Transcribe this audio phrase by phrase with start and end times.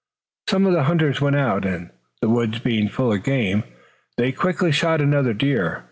[0.49, 1.91] Some of the hunters went out, and,
[2.21, 3.63] the woods being full of game,
[4.17, 5.79] they quickly shot another deer.